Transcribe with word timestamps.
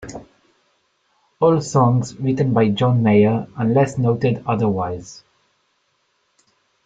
All 1.39 1.61
songs 1.61 2.15
written 2.17 2.53
by 2.55 2.69
John 2.69 3.03
Mayer 3.03 3.45
unless 3.55 3.99
noted 3.99 4.43
otherwise. 4.47 5.23